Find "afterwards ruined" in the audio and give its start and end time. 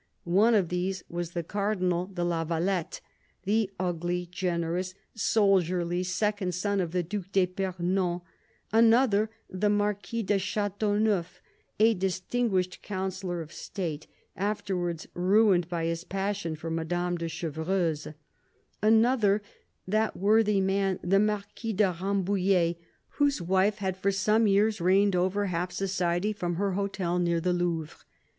14.35-15.69